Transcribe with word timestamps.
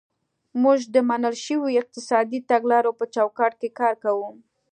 موږ 0.61 0.79
د 0.93 0.95
منل 1.09 1.35
شویو 1.45 1.75
اقتصادي 1.81 2.39
تګلارو 2.51 2.91
په 2.99 3.05
چوکاټ 3.15 3.53
کې 3.61 3.69
کار 3.79 3.93
کوو. 4.03 4.29